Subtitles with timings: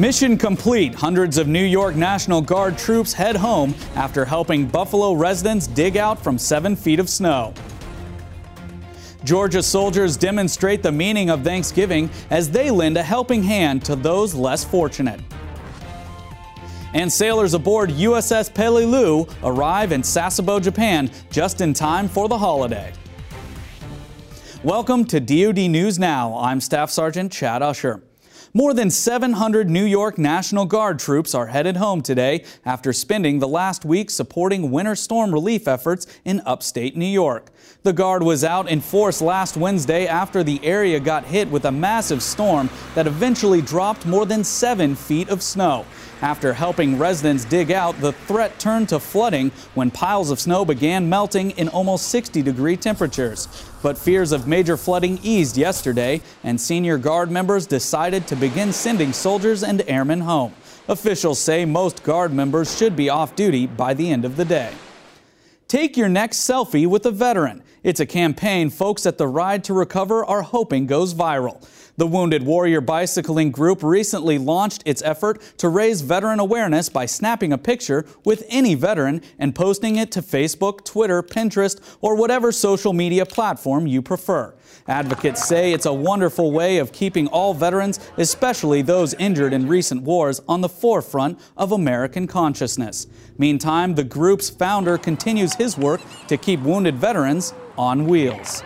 [0.00, 0.94] Mission complete.
[0.94, 6.18] Hundreds of New York National Guard troops head home after helping Buffalo residents dig out
[6.18, 7.52] from seven feet of snow.
[9.24, 14.34] Georgia soldiers demonstrate the meaning of Thanksgiving as they lend a helping hand to those
[14.34, 15.20] less fortunate.
[16.94, 22.90] And sailors aboard USS Peleliu arrive in Sasebo, Japan just in time for the holiday.
[24.64, 26.38] Welcome to DoD News Now.
[26.38, 28.02] I'm Staff Sergeant Chad Usher.
[28.52, 33.46] More than 700 New York National Guard troops are headed home today after spending the
[33.46, 37.50] last week supporting winter storm relief efforts in upstate New York.
[37.84, 41.70] The Guard was out in force last Wednesday after the area got hit with a
[41.70, 45.86] massive storm that eventually dropped more than seven feet of snow.
[46.20, 51.08] After helping residents dig out, the threat turned to flooding when piles of snow began
[51.08, 53.48] melting in almost 60 degree temperatures.
[53.82, 59.12] But fears of major flooding eased yesterday, and senior Guard members decided to begin sending
[59.12, 60.54] soldiers and airmen home.
[60.88, 64.72] Officials say most Guard members should be off duty by the end of the day.
[65.68, 67.62] Take your next selfie with a veteran.
[67.84, 71.64] It's a campaign folks at the Ride 2 Recover are hoping goes viral.
[72.00, 77.52] The Wounded Warrior Bicycling Group recently launched its effort to raise veteran awareness by snapping
[77.52, 82.94] a picture with any veteran and posting it to Facebook, Twitter, Pinterest, or whatever social
[82.94, 84.54] media platform you prefer.
[84.88, 90.00] Advocates say it's a wonderful way of keeping all veterans, especially those injured in recent
[90.00, 93.08] wars, on the forefront of American consciousness.
[93.36, 98.62] Meantime, the group's founder continues his work to keep wounded veterans on wheels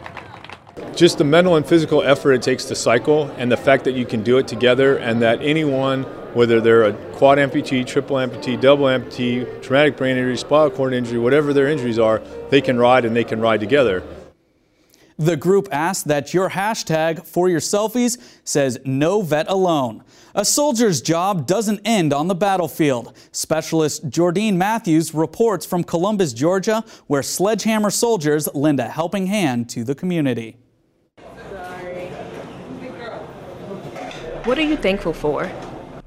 [0.95, 4.07] just the mental and physical effort it takes to cycle and the fact that you
[4.07, 8.87] can do it together and that anyone whether they're a quad amputee triple amputee double
[8.87, 13.15] amputee traumatic brain injury spinal cord injury whatever their injuries are they can ride and
[13.15, 14.03] they can ride together
[15.17, 20.03] the group asked that your hashtag for your selfies says no vet alone.
[20.35, 23.17] A soldier's job doesn't end on the battlefield.
[23.31, 29.85] Specialist Jordine Matthews reports from Columbus, Georgia, where sledgehammer soldiers lend a helping hand to
[29.85, 30.57] the community.
[34.45, 35.51] What are you thankful for?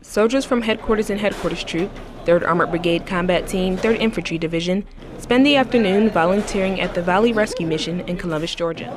[0.01, 1.89] Soldiers from Headquarters and Headquarters Troop,
[2.25, 4.85] 3rd Armored Brigade Combat Team, 3rd Infantry Division,
[5.17, 8.95] spend the afternoon volunteering at the Valley Rescue Mission in Columbus, Georgia.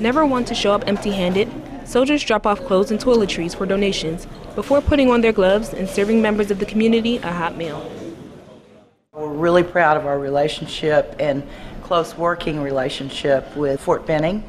[0.00, 1.52] Never one to show up empty handed,
[1.84, 6.22] soldiers drop off clothes and toiletries for donations before putting on their gloves and serving
[6.22, 7.92] members of the community a hot meal.
[9.12, 11.46] We're really proud of our relationship and
[11.82, 14.42] close working relationship with Fort Benning.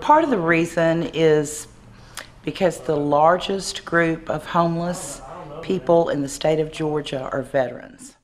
[0.00, 1.68] Part of the reason is
[2.46, 5.20] because the largest group of homeless
[5.62, 8.14] people in the state of Georgia are veterans.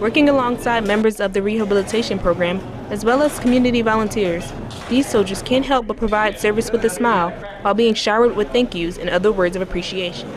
[0.00, 2.58] Working alongside members of the rehabilitation program,
[2.90, 4.52] as well as community volunteers,
[4.88, 7.30] these soldiers can't help but provide service with a smile
[7.62, 10.28] while being showered with thank yous and other words of appreciation.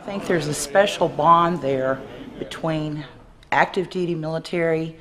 [0.00, 2.00] I think there's a special bond there
[2.38, 3.04] between
[3.50, 4.96] active duty military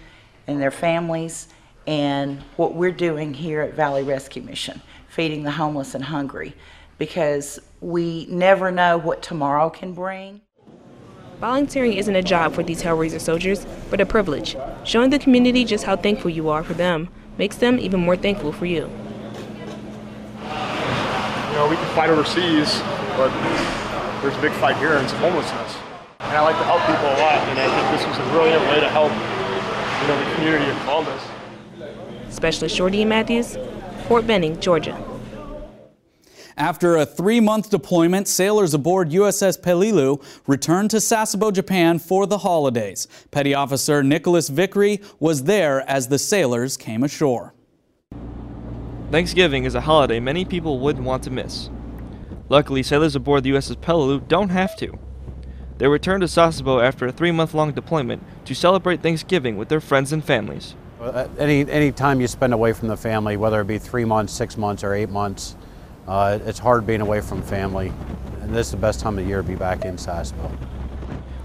[0.48, 1.50] and their families
[1.86, 6.56] and what we're doing here at Valley Rescue Mission, feeding the homeless and hungry
[7.00, 10.42] because we never know what tomorrow can bring.
[11.40, 14.58] Volunteering isn't a job for these Hellraiser soldiers, but a privilege.
[14.84, 17.08] Showing the community just how thankful you are for them
[17.38, 18.82] makes them even more thankful for you.
[20.42, 22.82] You know, we can fight overseas,
[23.16, 23.32] but
[24.22, 25.78] there's a big fight here, and it's homelessness.
[26.20, 28.62] And I like to help people a lot, and I think this was a brilliant
[28.64, 29.12] way to help,
[30.02, 31.24] you know, the community of Columbus.
[32.30, 33.58] Specialist Shorty Matthews,
[34.10, 35.02] Fort Benning, Georgia.
[36.60, 42.40] After a three month deployment, sailors aboard USS Peleliu returned to Sasebo, Japan for the
[42.40, 43.08] holidays.
[43.32, 47.54] Petty Officer Nicholas Vickery was there as the sailors came ashore.
[49.10, 51.70] Thanksgiving is a holiday many people wouldn't want to miss.
[52.50, 55.00] Luckily, sailors aboard the USS Peleliu don't have to.
[55.78, 59.80] They return to Sasebo after a three month long deployment to celebrate Thanksgiving with their
[59.80, 60.76] friends and families.
[61.38, 64.58] Any, any time you spend away from the family, whether it be three months, six
[64.58, 65.56] months, or eight months,
[66.10, 67.94] uh, it's hard being away from family,
[68.42, 70.50] and this is the best time of year to be back in Sasebo.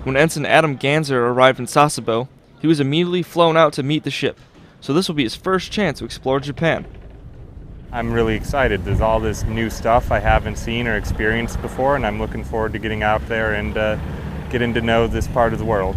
[0.04, 2.28] When Ensign Adam Ganzer arrived in Sasebo,
[2.60, 4.40] he was immediately flown out to meet the ship,
[4.80, 6.86] so this will be his first chance to explore Japan.
[7.92, 8.84] I'm really excited.
[8.84, 12.72] There's all this new stuff I haven't seen or experienced before, and I'm looking forward
[12.72, 13.98] to getting out there and uh,
[14.48, 15.96] getting to know this part of the world.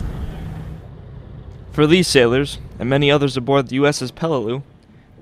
[1.71, 4.61] For these sailors, and many others aboard the USS Peleliu,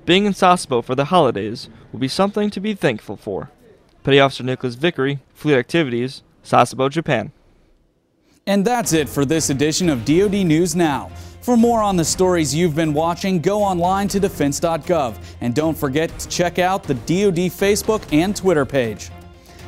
[0.06, 3.50] being in Sasebo for the holidays will be something to be thankful for.
[4.04, 7.32] Petty Officer Nicholas Vickery, Fleet Activities, Sasebo, Japan.
[8.46, 11.10] And that's it for this edition of DoD News Now.
[11.40, 16.16] For more on the stories you've been watching, go online to defense.gov and don't forget
[16.20, 19.10] to check out the DoD Facebook and Twitter page.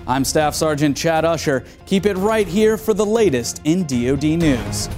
[0.07, 1.65] I'm Staff Sergeant Chad Usher.
[1.87, 4.89] Keep it right here for the latest in DoD news.